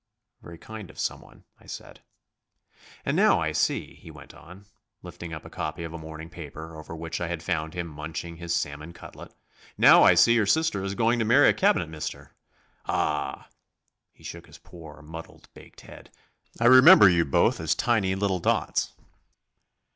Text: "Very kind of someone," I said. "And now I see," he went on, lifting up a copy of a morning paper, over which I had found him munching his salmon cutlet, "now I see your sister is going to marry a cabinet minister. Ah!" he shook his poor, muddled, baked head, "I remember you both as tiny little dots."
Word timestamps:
"Very 0.41 0.57
kind 0.57 0.89
of 0.89 0.97
someone," 0.97 1.43
I 1.59 1.67
said. 1.67 2.01
"And 3.05 3.15
now 3.15 3.39
I 3.39 3.51
see," 3.51 3.93
he 3.93 4.09
went 4.09 4.33
on, 4.33 4.65
lifting 5.03 5.31
up 5.31 5.45
a 5.45 5.49
copy 5.51 5.83
of 5.83 5.93
a 5.93 5.99
morning 5.99 6.27
paper, 6.31 6.75
over 6.75 6.95
which 6.95 7.21
I 7.21 7.27
had 7.27 7.43
found 7.43 7.75
him 7.75 7.85
munching 7.85 8.37
his 8.37 8.55
salmon 8.55 8.93
cutlet, 8.93 9.31
"now 9.77 10.01
I 10.01 10.15
see 10.15 10.33
your 10.33 10.47
sister 10.47 10.83
is 10.83 10.95
going 10.95 11.19
to 11.19 11.25
marry 11.25 11.49
a 11.49 11.53
cabinet 11.53 11.85
minister. 11.87 12.35
Ah!" 12.87 13.49
he 14.11 14.23
shook 14.23 14.47
his 14.47 14.57
poor, 14.57 15.03
muddled, 15.03 15.49
baked 15.53 15.81
head, 15.81 16.09
"I 16.59 16.65
remember 16.65 17.07
you 17.07 17.23
both 17.23 17.59
as 17.59 17.75
tiny 17.75 18.15
little 18.15 18.39
dots." 18.39 18.93